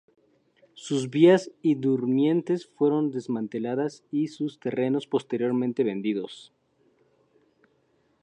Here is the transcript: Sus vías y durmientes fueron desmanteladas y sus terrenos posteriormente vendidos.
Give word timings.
Sus 0.73 1.11
vías 1.11 1.51
y 1.61 1.75
durmientes 1.75 2.65
fueron 2.65 3.11
desmanteladas 3.11 4.03
y 4.09 4.29
sus 4.29 4.59
terrenos 4.59 5.05
posteriormente 5.05 5.83
vendidos. 5.83 6.51